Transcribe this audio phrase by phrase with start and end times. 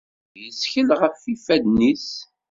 [0.03, 2.07] Amɣid yettkel ɣef yifadden-nnes.